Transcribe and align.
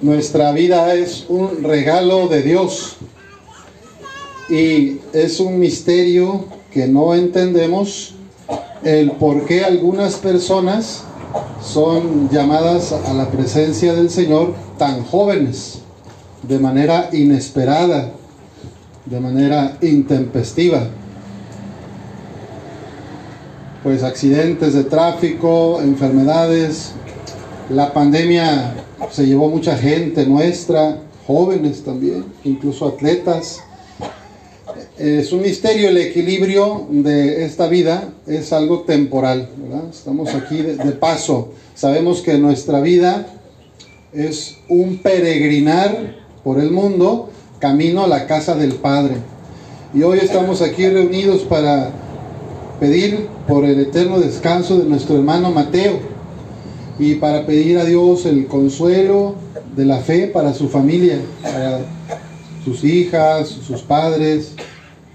Nuestra 0.00 0.52
vida 0.52 0.94
es 0.94 1.24
un 1.28 1.64
regalo 1.64 2.28
de 2.28 2.42
Dios 2.42 2.98
y 4.48 4.98
es 5.12 5.40
un 5.40 5.58
misterio 5.58 6.44
que 6.70 6.86
no 6.86 7.16
entendemos 7.16 8.14
el 8.84 9.10
por 9.10 9.44
qué 9.44 9.64
algunas 9.64 10.14
personas 10.14 11.02
son 11.60 12.30
llamadas 12.30 12.92
a 12.92 13.12
la 13.12 13.28
presencia 13.28 13.92
del 13.92 14.08
Señor 14.08 14.54
tan 14.78 15.02
jóvenes, 15.02 15.80
de 16.44 16.60
manera 16.60 17.10
inesperada, 17.12 18.12
de 19.04 19.18
manera 19.18 19.78
intempestiva. 19.82 20.86
Pues 23.82 24.04
accidentes 24.04 24.74
de 24.74 24.84
tráfico, 24.84 25.80
enfermedades, 25.82 26.92
la 27.70 27.92
pandemia 27.92 28.74
se 29.10 29.26
llevó 29.26 29.48
mucha 29.48 29.76
gente 29.76 30.26
nuestra, 30.26 31.02
jóvenes 31.26 31.84
también, 31.84 32.24
incluso 32.44 32.88
atletas. 32.88 33.60
Es 34.96 35.32
un 35.32 35.42
misterio 35.42 35.90
el 35.90 35.98
equilibrio 35.98 36.86
de 36.90 37.44
esta 37.44 37.68
vida, 37.68 38.12
es 38.26 38.52
algo 38.52 38.80
temporal, 38.80 39.48
Estamos 39.90 40.34
aquí 40.34 40.62
de, 40.62 40.76
de 40.76 40.92
paso. 40.92 41.52
Sabemos 41.74 42.22
que 42.22 42.38
nuestra 42.38 42.80
vida 42.80 43.26
es 44.12 44.56
un 44.68 44.98
peregrinar 44.98 46.16
por 46.42 46.58
el 46.58 46.70
mundo 46.70 47.30
camino 47.58 48.04
a 48.04 48.08
la 48.08 48.26
casa 48.26 48.54
del 48.54 48.74
Padre. 48.74 49.16
Y 49.94 50.02
hoy 50.02 50.18
estamos 50.18 50.62
aquí 50.62 50.88
reunidos 50.88 51.42
para 51.42 51.90
pedir 52.80 53.26
por 53.46 53.64
el 53.64 53.78
eterno 53.80 54.20
descanso 54.20 54.78
de 54.78 54.84
nuestro 54.84 55.16
hermano 55.16 55.50
Mateo 55.50 56.07
y 56.98 57.14
para 57.16 57.46
pedir 57.46 57.78
a 57.78 57.84
Dios 57.84 58.26
el 58.26 58.46
consuelo 58.46 59.36
de 59.76 59.84
la 59.84 59.98
fe 59.98 60.26
para 60.26 60.52
su 60.52 60.68
familia, 60.68 61.20
para 61.42 61.80
sus 62.64 62.82
hijas, 62.84 63.48
sus 63.48 63.82
padres, 63.82 64.54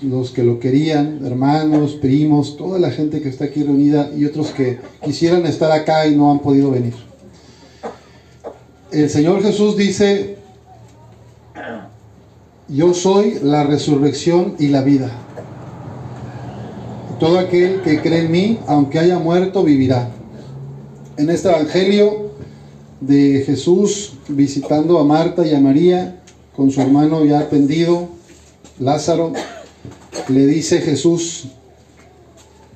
los 0.02 0.32
que 0.32 0.44
lo 0.44 0.60
querían, 0.60 1.26
hermanos, 1.26 1.94
primos, 1.94 2.58
toda 2.58 2.80
la 2.80 2.92
gente 2.92 3.22
que 3.22 3.30
está 3.30 3.46
aquí 3.46 3.64
reunida 3.64 4.12
y 4.16 4.26
otros 4.26 4.52
que 4.52 4.80
quisieran 5.04 5.46
estar 5.46 5.72
acá 5.72 6.08
y 6.08 6.16
no 6.16 6.32
han 6.32 6.40
podido 6.40 6.72
venir. 6.72 6.94
El 8.92 9.10
Señor 9.10 9.42
Jesús 9.42 9.76
dice, 9.76 10.38
yo 12.70 12.94
soy 12.94 13.40
la 13.42 13.64
resurrección 13.64 14.56
y 14.60 14.68
la 14.68 14.82
vida. 14.82 15.12
Todo 17.20 17.40
aquel 17.40 17.82
que 17.82 18.02
cree 18.02 18.26
en 18.26 18.32
mí, 18.32 18.60
aunque 18.68 19.00
haya 19.00 19.20
muerto, 19.20 19.64
vivirá. 19.64 20.10
En 21.16 21.30
este 21.30 21.48
Evangelio 21.48 22.32
de 23.00 23.44
Jesús 23.46 24.14
visitando 24.30 24.98
a 24.98 25.04
Marta 25.04 25.46
y 25.46 25.54
a 25.54 25.60
María 25.60 26.24
con 26.56 26.72
su 26.72 26.82
hermano 26.82 27.24
ya 27.24 27.40
atendido, 27.40 28.08
Lázaro, 28.80 29.32
le 30.30 30.48
dice 30.48 30.82
Jesús 30.82 31.50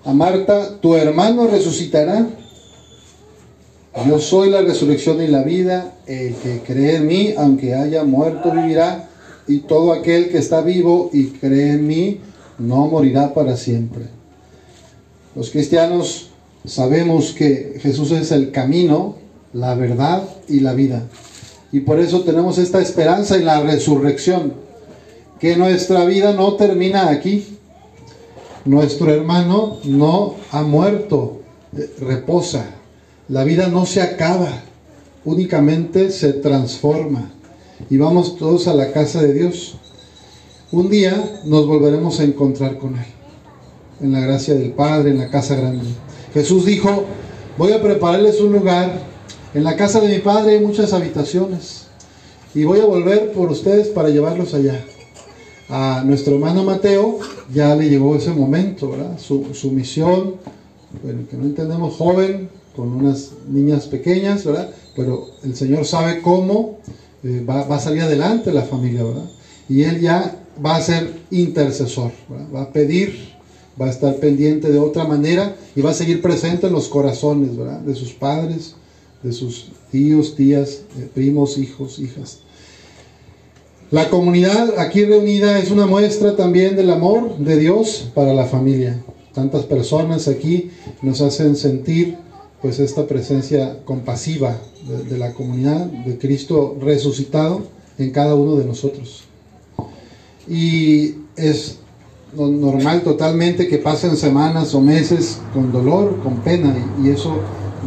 a 0.06 0.14
Marta, 0.14 0.80
tu 0.80 0.94
hermano 0.94 1.48
resucitará. 1.48 2.28
Yo 4.08 4.20
soy 4.20 4.52
la 4.52 4.62
resurrección 4.62 5.20
y 5.24 5.28
la 5.28 5.42
vida, 5.42 5.96
el 6.06 6.36
que 6.36 6.62
cree 6.62 6.98
en 6.98 7.08
mí, 7.08 7.34
aunque 7.36 7.74
haya 7.74 8.04
muerto, 8.04 8.52
vivirá, 8.52 9.10
y 9.48 9.60
todo 9.62 9.94
aquel 9.94 10.30
que 10.30 10.38
está 10.38 10.62
vivo 10.62 11.10
y 11.12 11.30
cree 11.30 11.72
en 11.72 11.88
mí, 11.88 12.20
no 12.60 12.86
morirá 12.86 13.34
para 13.34 13.58
siempre. 13.58 14.06
Los 15.36 15.50
cristianos 15.50 16.30
sabemos 16.68 17.34
que 17.34 17.80
Jesús 17.82 18.12
es 18.12 18.32
el 18.32 18.52
camino, 18.52 19.16
la 19.54 19.74
verdad 19.74 20.24
y 20.48 20.60
la 20.60 20.74
vida. 20.74 21.08
Y 21.72 21.80
por 21.82 22.00
eso 22.00 22.22
tenemos 22.22 22.58
esta 22.58 22.82
esperanza 22.82 23.36
en 23.36 23.46
la 23.46 23.62
resurrección, 23.62 24.54
que 25.40 25.56
nuestra 25.56 26.06
vida 26.06 26.34
no 26.34 26.54
termina 26.54 27.10
aquí. 27.10 27.58
Nuestro 28.66 29.12
hermano 29.14 29.78
no 29.86 30.36
ha 30.52 30.62
muerto, 30.62 31.42
eh, 31.76 31.90
reposa. 32.00 32.66
La 33.30 33.44
vida 33.44 33.68
no 33.68 33.86
se 33.86 34.02
acaba, 34.02 34.64
únicamente 35.26 36.12
se 36.12 36.34
transforma. 36.34 37.32
Y 37.90 37.98
vamos 37.98 38.38
todos 38.38 38.68
a 38.68 38.74
la 38.74 38.92
casa 38.92 39.22
de 39.22 39.34
Dios. 39.34 39.78
Un 40.72 40.90
día 40.90 41.42
nos 41.46 41.66
volveremos 41.66 42.20
a 42.20 42.24
encontrar 42.24 42.78
con 42.78 42.96
Él, 42.96 43.06
en 44.02 44.12
la 44.12 44.20
gracia 44.20 44.54
del 44.54 44.72
Padre, 44.72 45.12
en 45.12 45.20
la 45.20 45.30
casa 45.30 45.56
grande. 45.56 45.86
Jesús 46.34 46.66
dijo, 46.66 47.06
voy 47.58 47.72
a 47.72 47.82
prepararles 47.82 48.40
un 48.42 48.52
lugar. 48.52 49.02
En 49.54 49.64
la 49.64 49.76
casa 49.76 50.00
de 50.00 50.10
mi 50.10 50.20
Padre 50.20 50.54
hay 50.54 50.60
muchas 50.60 50.94
habitaciones. 50.94 51.88
Y 52.54 52.64
voy 52.64 52.80
a 52.80 52.86
volver 52.86 53.32
por 53.32 53.52
ustedes 53.52 53.88
para 53.88 54.10
llevarlos 54.10 54.54
allá. 54.54 54.84
A 55.70 56.04
nuestro 56.06 56.36
hermano 56.36 56.64
Mateo 56.64 57.20
ya 57.54 57.76
le 57.76 57.90
llegó 57.90 58.16
ese 58.16 58.32
momento, 58.32 58.92
¿verdad? 58.92 59.20
Su, 59.20 59.54
su 59.54 59.72
misión, 59.72 60.36
bueno, 61.04 61.24
que 61.30 61.36
no 61.36 61.44
entendemos, 61.44 61.96
joven, 61.96 62.50
con 62.76 62.94
unas 62.94 63.32
niñas 63.50 63.88
pequeñas, 63.88 64.46
¿verdad? 64.46 64.70
Pero 64.96 65.28
el 65.44 65.56
Señor 65.56 65.86
sabe 65.86 66.22
cómo 66.22 66.78
eh, 67.24 67.44
va, 67.48 67.64
va, 67.64 67.76
a 67.78 67.80
salir 67.80 68.04
adelante 68.04 68.54
la 68.54 68.62
familia, 68.62 69.04
¿verdad? 69.04 69.30
Y 69.68 69.84
Él 69.84 70.00
ya 70.00 70.40
va 70.64 70.78
a 70.78 70.82
ser 70.82 71.12
intercesor, 71.32 72.12
¿verdad? 72.30 72.48
Va 72.56 72.62
a 72.64 72.72
pedir 72.72 73.37
va 73.80 73.88
a 73.88 73.90
estar 73.90 74.16
pendiente 74.16 74.72
de 74.72 74.80
otra 74.80 75.06
manera 75.06 75.56
y 75.76 75.82
va 75.82 75.92
a 75.92 75.94
seguir 75.94 76.22
presente 76.22 76.68
en 76.68 76.74
los 76.74 76.88
corazones, 76.88 77.56
¿verdad? 77.56 77.80
De 77.80 77.96
sus 77.96 78.14
padres, 78.14 78.76
de 79.24 79.32
sus 79.32 79.70
tíos, 79.92 80.36
tías, 80.36 80.82
eh, 80.98 81.10
primos, 81.14 81.58
hijos, 81.58 82.00
hijas. 82.00 82.40
La 83.92 84.10
comunidad 84.10 84.80
aquí 84.80 85.06
reunida 85.06 85.60
es 85.60 85.72
una 85.72 85.86
muestra 85.86 86.36
también 86.36 86.76
del 86.76 86.90
amor 86.90 87.38
de 87.38 87.58
Dios 87.58 88.10
para 88.14 88.34
la 88.34 88.46
familia. 88.46 89.02
Tantas 89.34 89.64
personas 89.64 90.28
aquí 90.28 90.72
nos 91.02 91.22
hacen 91.22 91.56
sentir 91.56 92.18
pues 92.62 92.80
esta 92.80 93.06
presencia 93.06 93.78
compasiva 93.86 94.60
de, 94.88 95.04
de 95.04 95.18
la 95.18 95.34
comunidad 95.34 95.86
de 95.86 96.18
Cristo 96.18 96.76
resucitado 96.82 97.62
en 97.98 98.12
cada 98.12 98.36
uno 98.36 98.56
de 98.56 98.66
nosotros. 98.66 99.24
Y 100.50 101.16
es 101.36 101.78
normal 102.36 103.02
totalmente 103.02 103.68
que 103.68 103.78
pasen 103.78 104.18
semanas 104.18 104.74
o 104.76 104.82
meses 104.82 105.40
con 105.54 105.72
dolor, 105.72 106.20
con 106.24 106.38
pena, 106.38 106.76
y, 107.04 107.10
eso 107.10 107.38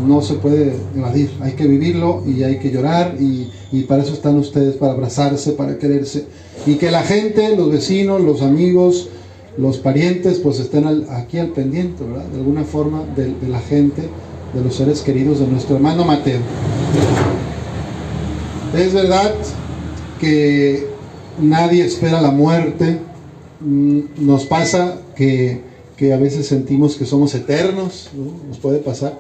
no 0.06 0.22
se 0.22 0.34
puede 0.34 0.74
evadir. 0.96 1.30
Hay 1.40 1.52
que 1.52 1.66
vivirlo 1.66 2.22
y 2.26 2.42
hay 2.42 2.58
que 2.58 2.70
llorar, 2.70 3.16
y, 3.20 3.50
y, 3.72 3.82
para 3.82 4.02
eso 4.02 4.14
están 4.14 4.38
ustedes, 4.38 4.76
para 4.76 4.92
abrazarse, 4.92 5.52
para 5.52 5.78
quererse. 5.78 6.26
Y 6.66 6.74
que 6.74 6.90
la 6.90 7.02
gente, 7.02 7.56
los 7.56 7.70
vecinos, 7.70 8.20
los 8.20 8.42
amigos, 8.42 9.08
los 9.56 9.78
parientes, 9.78 10.38
pues 10.38 10.58
estén 10.58 11.06
aquí 11.10 11.38
al 11.38 11.48
pendiente, 11.48 12.04
¿verdad? 12.04 12.24
De 12.26 12.38
alguna 12.38 12.64
forma, 12.64 13.04
de, 13.16 13.34
de 13.34 13.48
la 13.48 13.60
gente, 13.60 14.02
de 14.54 14.64
los 14.64 14.74
seres 14.74 15.00
queridos 15.02 15.40
de 15.40 15.46
nuestro 15.46 15.76
hermano 15.76 16.04
Mateo. 16.04 16.40
Es 18.76 18.94
verdad 18.94 19.34
que 20.20 20.86
nadie 21.40 21.84
espera 21.84 22.20
la 22.20 22.30
muerte, 22.30 22.98
nos 23.60 24.44
pasa 24.44 24.98
que, 25.14 25.60
que, 25.96 26.12
a 26.12 26.16
veces 26.16 26.46
sentimos 26.46 26.96
que 26.96 27.04
somos 27.04 27.34
eternos, 27.34 28.10
¿no? 28.16 28.48
nos 28.48 28.58
puede 28.58 28.78
pasar. 28.78 29.18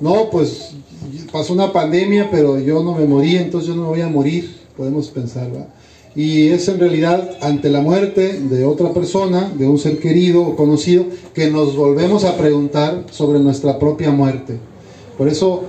No, 0.00 0.30
pues 0.30 0.74
pasó 1.30 1.52
una 1.52 1.72
pandemia, 1.72 2.28
pero 2.30 2.58
yo 2.58 2.82
no 2.82 2.94
me 2.94 3.06
morí, 3.06 3.36
entonces 3.36 3.68
yo 3.68 3.76
no 3.76 3.82
me 3.82 3.88
voy 3.88 4.00
a 4.00 4.08
morir, 4.08 4.54
podemos 4.76 5.08
pensar. 5.08 5.48
Y 6.14 6.48
es 6.48 6.68
en 6.68 6.78
realidad 6.78 7.38
ante 7.40 7.70
la 7.70 7.80
muerte 7.80 8.40
de 8.40 8.64
otra 8.64 8.92
persona, 8.92 9.50
de 9.56 9.66
un 9.66 9.78
ser 9.78 9.98
querido 9.98 10.42
o 10.42 10.56
conocido, 10.56 11.06
que 11.32 11.50
nos 11.50 11.76
volvemos 11.76 12.24
a 12.24 12.36
preguntar 12.36 13.04
sobre 13.10 13.38
nuestra 13.38 13.78
propia 13.78 14.10
muerte. 14.10 14.58
Por 15.16 15.28
eso, 15.28 15.62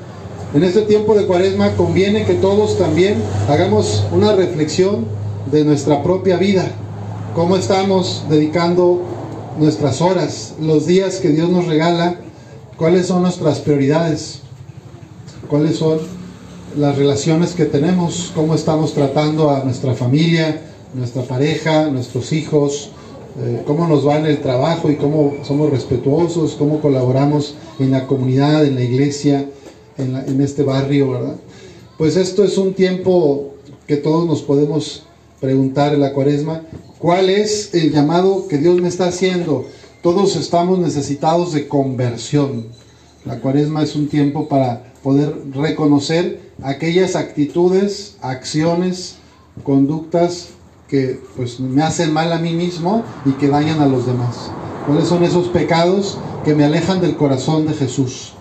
en 0.54 0.64
este 0.64 0.82
tiempo 0.82 1.16
de 1.16 1.26
cuaresma 1.26 1.76
conviene 1.76 2.26
que 2.26 2.34
todos 2.34 2.78
también 2.78 3.16
hagamos 3.48 4.04
una 4.12 4.34
reflexión 4.34 5.06
de 5.52 5.64
nuestra 5.64 6.04
propia 6.04 6.38
vida, 6.38 6.72
cómo 7.36 7.58
estamos 7.58 8.24
dedicando 8.30 9.02
nuestras 9.60 10.02
horas, 10.02 10.54
los 10.62 10.86
días 10.86 11.18
que 11.18 11.30
Dios 11.30 11.50
nos 11.50 11.66
regala, 11.66 12.20
cuáles 12.78 13.08
son 13.08 13.24
nuestras 13.24 13.60
prioridades, 13.60 14.42
cuáles 15.50 15.78
son 15.78 16.00
las 16.78 16.96
relaciones 16.96 17.54
que 17.54 17.66
tenemos, 17.66 18.32
cómo 18.36 18.54
estamos 18.54 18.94
tratando 18.94 19.50
a 19.50 19.64
nuestra 19.64 19.96
familia, 19.96 20.62
nuestra 20.94 21.24
pareja, 21.24 21.88
nuestros 21.88 22.32
hijos, 22.34 22.92
eh, 23.40 23.64
cómo 23.66 23.88
nos 23.88 24.08
va 24.08 24.18
en 24.18 24.28
el 24.28 24.40
trabajo 24.40 24.92
y 24.92 24.96
cómo 24.96 25.34
somos 25.44 25.72
respetuosos, 25.72 26.54
cómo 26.54 26.82
colaboramos 26.82 27.56
en 27.80 27.92
la 27.92 28.06
comunidad, 28.06 28.64
en 28.64 28.76
la 28.76 28.84
iglesia, 28.84 29.48
en, 29.98 30.16
en 30.16 30.40
este 30.40 30.62
barrio, 30.62 31.12
¿verdad? 31.12 31.36
Pues 31.98 32.16
esto 32.16 32.44
es 32.44 32.60
un 32.60 32.74
tiempo 32.74 33.54
que 33.88 33.98
todos 33.98 34.28
nos 34.28 34.44
podemos 34.44 35.04
preguntar 35.44 35.94
en 35.94 36.00
la 36.00 36.14
cuaresma, 36.14 36.62
¿cuál 37.00 37.30
es 37.30 37.74
el 37.74 37.92
llamado 37.92 38.48
que 38.48 38.58
Dios 38.58 38.80
me 38.80 38.88
está 38.88 39.08
haciendo? 39.08 39.66
Todos 40.02 40.38
estamos 40.38 40.80
necesitados 40.80 41.52
de 41.52 41.68
conversión. 41.68 42.68
La 43.26 43.42
cuaresma 43.42 43.84
es 43.84 43.94
un 43.98 44.08
tiempo 44.08 44.48
para 44.48 44.94
poder 45.04 45.36
reconocer 45.54 46.40
aquellas 46.62 47.18
actitudes, 47.18 48.16
acciones, 48.22 49.18
conductas 49.66 50.52
que 50.88 51.20
pues 51.36 51.60
me 51.60 51.84
hacen 51.84 52.14
mal 52.14 52.32
a 52.32 52.40
mí 52.40 52.54
mismo 52.54 53.04
y 53.26 53.32
que 53.32 53.50
dañan 53.50 53.82
a 53.82 53.86
los 53.86 54.06
demás. 54.06 54.50
¿Cuáles 54.88 55.10
son 55.10 55.26
esos 55.26 55.50
pecados 55.50 56.20
que 56.46 56.56
me 56.56 56.64
alejan 56.64 57.02
del 57.02 57.18
corazón 57.18 57.68
de 57.68 57.74
Jesús? 57.74 58.32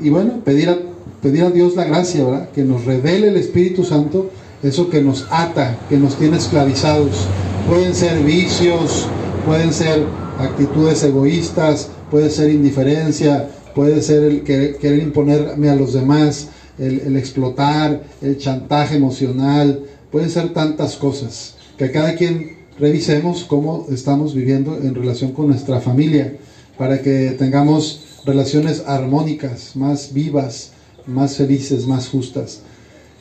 Y 0.00 0.10
bueno, 0.10 0.44
pedir 0.44 0.68
a, 0.68 0.78
pedir 1.20 1.42
a 1.42 1.50
Dios 1.50 1.74
la 1.74 1.86
gracia, 1.86 2.24
¿verdad? 2.24 2.50
Que 2.50 2.62
nos 2.62 2.84
revele 2.84 3.30
el 3.30 3.36
Espíritu 3.36 3.82
Santo 3.82 4.30
eso 4.66 4.90
que 4.90 5.02
nos 5.02 5.26
ata, 5.30 5.78
que 5.88 5.96
nos 5.96 6.16
tiene 6.16 6.36
esclavizados. 6.36 7.26
Pueden 7.68 7.94
ser 7.94 8.22
vicios, 8.22 9.06
pueden 9.44 9.72
ser 9.72 10.04
actitudes 10.38 11.02
egoístas, 11.02 11.88
puede 12.10 12.30
ser 12.30 12.50
indiferencia, 12.50 13.48
puede 13.74 14.02
ser 14.02 14.24
el 14.24 14.42
querer, 14.42 15.02
imponerme 15.02 15.68
a 15.68 15.76
los 15.76 15.92
demás, 15.92 16.48
el, 16.78 17.00
el, 17.00 17.16
explotar, 17.16 18.02
el 18.22 18.38
chantaje 18.38 18.96
emocional, 18.96 19.80
pueden 20.10 20.30
ser 20.30 20.52
tantas 20.52 20.96
cosas. 20.96 21.56
Que 21.76 21.90
cada 21.90 22.14
quien 22.14 22.56
revisemos 22.78 23.44
cómo 23.44 23.86
estamos 23.90 24.34
viviendo 24.34 24.76
en 24.76 24.94
relación 24.94 25.32
con 25.32 25.48
nuestra 25.48 25.80
familia, 25.80 26.36
para 26.78 27.00
que 27.00 27.34
tengamos 27.38 28.20
relaciones 28.24 28.82
armónicas, 28.86 29.76
más 29.76 30.12
vivas, 30.12 30.72
más 31.06 31.36
felices, 31.36 31.86
más 31.86 32.08
justas. 32.08 32.60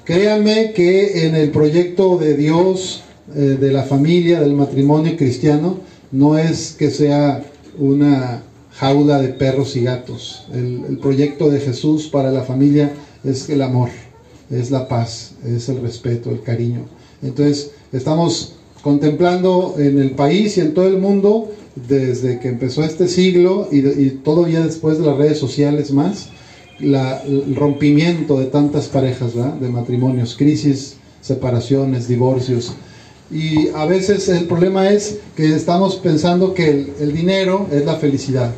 Créanme 0.05 0.71
que 0.73 1.25
en 1.25 1.33
el 1.33 1.49
proyecto 1.49 2.19
de 2.19 2.37
Dios, 2.37 3.01
eh, 3.35 3.57
de 3.59 3.71
la 3.71 3.81
familia, 3.81 4.39
del 4.39 4.53
matrimonio 4.53 5.17
cristiano, 5.17 5.79
no 6.11 6.37
es 6.37 6.75
que 6.77 6.91
sea 6.91 7.43
una 7.79 8.43
jaula 8.73 9.19
de 9.19 9.29
perros 9.29 9.75
y 9.75 9.81
gatos. 9.81 10.45
El, 10.53 10.99
proyecto 10.99 11.49
de 11.49 11.59
Jesús 11.59 12.07
para 12.07 12.31
la 12.31 12.43
familia 12.43 12.93
es 13.23 13.49
el 13.49 13.63
amor, 13.63 13.89
es 14.51 14.69
la 14.69 14.87
paz, 14.87 15.33
es 15.43 15.69
el 15.69 15.81
respeto, 15.81 16.29
el 16.29 16.43
cariño. 16.43 16.81
Entonces, 17.23 17.71
estamos 17.91 18.57
contemplando 18.83 19.73
en 19.79 19.99
el 19.99 20.11
país 20.11 20.55
y 20.57 20.61
en 20.61 20.75
todo 20.75 20.87
el 20.87 20.99
mundo, 20.99 21.51
desde 21.87 22.39
que 22.39 22.49
empezó 22.49 22.83
este 22.83 23.07
siglo 23.07 23.69
y, 23.71 23.79
y 23.79 24.21
todavía 24.23 24.63
después 24.63 24.99
de 24.99 25.05
las 25.07 25.17
redes 25.17 25.39
sociales 25.39 25.91
más, 25.91 26.29
el 26.79 27.55
rompimiento 27.55 28.39
de 28.39 28.45
tantas 28.45 28.87
parejas, 28.87 29.33
de 29.33 29.69
matrimonios, 29.69 30.35
crisis, 30.35 30.97
separaciones, 31.21 32.07
divorcios. 32.07 32.73
Y 33.31 33.69
a 33.69 33.85
veces 33.85 34.29
el 34.29 34.45
problema 34.45 34.89
es 34.89 35.19
que 35.35 35.55
estamos 35.55 35.95
pensando 35.95 36.53
que 36.53 36.93
el, 36.99 37.13
dinero 37.13 37.67
es 37.71 37.85
la 37.85 37.95
felicidad, 37.95 38.51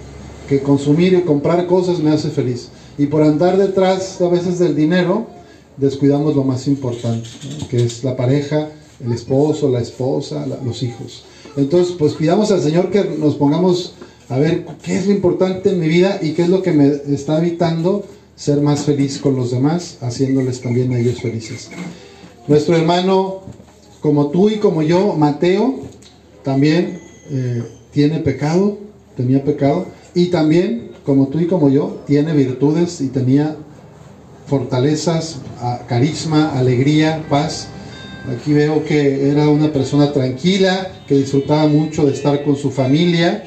que 0.50 0.62
consumir 0.62 1.14
y 1.14 1.22
comprar 1.22 1.68
cosas 1.68 2.00
me 2.00 2.12
hace 2.12 2.30
feliz. 2.30 2.70
Y 2.98 3.06
por 3.06 3.22
andar 3.24 3.58
detrás 3.58 4.20
a 4.20 4.28
veces 4.28 4.60
del 4.60 4.76
dinero, 4.76 5.28
descuidamos 5.78 6.36
lo 6.36 6.44
más 6.44 6.68
importante, 6.68 7.30
que 7.70 7.86
es 7.86 8.04
la 8.04 8.18
pareja, 8.18 8.70
el 9.06 9.14
esposo, 9.14 9.70
la 9.70 9.80
esposa, 9.80 10.46
los 10.66 10.84
hijos. 10.84 11.24
Entonces, 11.56 11.96
pues 11.98 12.14
pidamos 12.14 12.52
al 12.52 12.62
Señor 12.62 12.92
que 12.92 13.04
nos 13.04 13.36
pongamos 13.36 13.94
a 14.30 14.38
ver 14.38 14.66
qué 14.84 14.98
es 14.98 15.08
lo 15.08 15.14
importante 15.14 15.70
en 15.70 15.80
mi 15.80 15.88
vida 15.88 16.20
y 16.22 16.32
qué 16.34 16.44
es 16.44 16.50
lo 16.50 16.62
que 16.62 16.74
me 16.74 16.88
está 16.88 17.38
evitando 17.40 18.06
ser 18.36 18.62
más 18.62 18.84
feliz 18.84 19.20
con 19.20 19.36
los 19.36 19.52
demás, 19.52 19.98
haciéndoles 20.02 20.62
también 20.62 20.92
a 20.94 21.00
ellos 21.00 21.22
felices. 21.22 21.70
Nuestro 22.48 22.76
hermano, 22.76 23.42
como 24.02 24.28
tú 24.28 24.50
y 24.50 24.58
como 24.58 24.82
yo, 24.84 25.16
Mateo, 25.16 25.80
también 26.44 27.00
eh, 27.32 27.64
tiene 27.92 28.20
pecado, 28.20 28.78
tenía 29.16 29.44
pecado, 29.44 29.88
y 30.14 30.28
también, 30.28 30.92
como 31.06 31.28
tú 31.28 31.40
y 31.40 31.48
como 31.48 31.70
yo, 31.70 32.04
tiene 32.06 32.34
virtudes 32.34 33.02
y 33.02 33.08
tenía 33.08 33.56
fortalezas, 34.46 35.38
carisma, 35.88 36.58
alegría, 36.58 37.26
paz. 37.30 37.68
Aquí 38.34 38.54
veo 38.54 38.84
que 38.86 39.30
era 39.30 39.50
una 39.50 39.72
persona 39.74 40.12
tranquila, 40.14 40.92
que 41.08 41.16
disfrutaba 41.16 41.68
mucho 41.68 42.06
de 42.06 42.14
estar 42.14 42.44
con 42.44 42.56
su 42.56 42.72
familia 42.72 43.44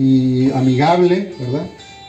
y 0.00 0.50
amigable, 0.52 1.34
¿verdad? 1.38 1.66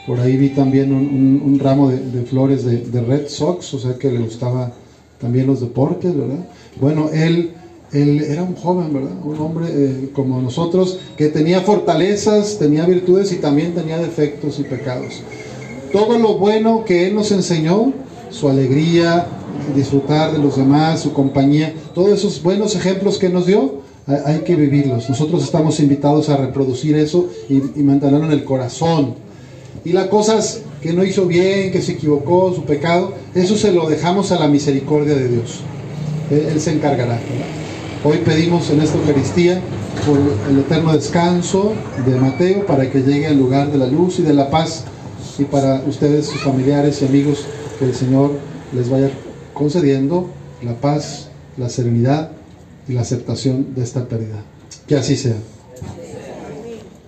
Por 0.08 0.20
ahí 0.20 0.38
vi 0.38 0.50
también 0.50 0.94
un, 0.94 1.60
ramo 1.60 1.90
de, 1.90 2.24
flores 2.24 2.64
de, 2.66 3.02
Red 3.02 3.28
Sox, 3.28 3.74
o 3.74 3.80
sea 3.80 3.96
que 4.00 4.10
le 4.10 4.20
gustaba 4.20 4.72
también 5.20 5.46
los 5.46 5.60
deportes, 5.60 6.16
¿verdad? 6.18 6.48
Bueno, 6.80 7.10
él, 7.14 7.52
él 7.92 8.22
era 8.22 8.44
un 8.44 8.56
joven, 8.56 8.94
¿verdad? 8.94 9.12
Un 9.24 9.38
hombre 9.40 9.66
eh, 9.70 10.10
como 10.14 10.42
nosotros 10.42 11.00
que 11.18 11.28
tenía 11.28 11.62
fortalezas, 11.62 12.58
tenía 12.58 12.86
virtudes 12.86 13.32
y 13.34 13.36
también 13.36 13.76
tenía 13.76 13.98
defectos 13.98 14.58
y 14.60 14.64
pecados. 14.64 15.22
Todo 15.92 16.18
lo 16.18 16.38
bueno 16.38 16.86
que 16.86 17.08
él 17.08 17.16
nos 17.16 17.32
enseñó, 17.32 17.94
su 18.30 18.48
alegría, 18.48 19.28
disfrutar 19.76 20.32
de 20.32 20.40
los 20.40 20.56
demás, 20.56 21.02
su 21.02 21.12
compañía, 21.12 21.74
todos 21.94 22.10
esos 22.10 22.42
buenos 22.42 22.76
ejemplos 22.76 23.18
que 23.18 23.30
nos 23.30 23.46
dio, 23.46 23.81
hay 24.08 24.40
que 24.40 24.56
vivirlos. 24.56 25.10
Nosotros 25.10 25.44
estamos 25.44 25.80
invitados 25.80 26.30
a 26.30 26.38
reproducir 26.38 26.96
eso 26.96 27.30
y, 27.50 27.56
mantenerlo 27.82 28.26
en 28.26 28.32
el 28.32 28.44
corazón. 28.44 29.16
Y 29.86 29.94
las 29.94 30.08
cosas 30.08 30.62
que 30.82 30.94
no 30.94 31.04
hizo 31.04 31.26
bien, 31.26 31.72
que 31.72 31.82
se 31.82 31.94
equivocó, 31.94 32.54
su 32.54 32.64
pecado, 32.64 33.14
eso 33.36 33.56
se 33.56 33.72
lo 33.72 33.88
dejamos 33.88 34.32
a 34.32 34.40
la 34.40 34.48
misericordia 34.48 35.16
de 35.16 35.28
Dios. 35.28 35.60
Él, 36.30 36.60
se 36.60 36.72
encargará. 36.72 37.20
Hoy 38.04 38.18
pedimos 38.18 38.70
en 38.70 38.82
esta 38.82 38.98
Eucaristía 38.98 39.62
por 40.06 40.18
el 40.50 40.60
eterno 40.60 40.94
descanso 40.94 41.74
de 42.06 42.16
Mateo 42.16 42.66
para 42.66 42.90
que 42.90 43.02
llegue 43.02 43.28
al 43.28 43.38
lugar 43.38 43.72
de 43.72 43.78
la 43.78 43.88
luz 43.88 44.20
y 44.20 44.24
de 44.24 44.34
la 44.34 44.50
paz 44.50 44.86
y 45.38 45.44
para 45.44 45.84
ustedes, 45.88 46.28
sus 46.28 46.42
familiares 46.42 47.02
y 47.02 47.06
amigos, 47.06 47.46
que 47.80 47.86
el 47.86 47.96
Señor 47.96 48.32
les 48.74 48.90
vaya 48.90 49.10
concediendo 49.54 50.28
la 50.64 50.74
paz, 50.76 51.30
la 51.58 51.70
serenidad 51.70 52.32
y 52.88 52.94
la 52.94 53.02
aceptación 53.02 53.74
de 53.76 53.84
esta 53.84 54.08
pérdida. 54.08 54.44
Que 54.88 54.96
así 54.96 55.16
sea. 55.16 55.38